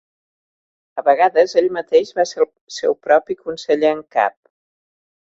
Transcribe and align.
A 1.01 1.03
vegades, 1.09 1.53
ell 1.61 1.69
mateix 1.77 2.15
va 2.21 2.27
ser 2.31 2.43
el 2.49 2.51
seu 2.81 2.99
propi 3.07 3.41
Conseller 3.47 3.97
en 4.01 4.07
Cap. 4.19 4.39